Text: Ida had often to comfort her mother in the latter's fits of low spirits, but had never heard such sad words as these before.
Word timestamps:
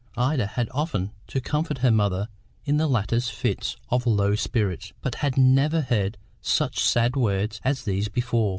Ida 0.17 0.47
had 0.47 0.67
often 0.71 1.11
to 1.27 1.39
comfort 1.39 1.77
her 1.77 1.91
mother 1.91 2.27
in 2.65 2.77
the 2.77 2.87
latter's 2.87 3.29
fits 3.29 3.75
of 3.91 4.07
low 4.07 4.33
spirits, 4.33 4.93
but 4.99 5.13
had 5.21 5.37
never 5.37 5.81
heard 5.81 6.17
such 6.41 6.79
sad 6.79 7.15
words 7.15 7.61
as 7.63 7.83
these 7.83 8.07
before. 8.09 8.49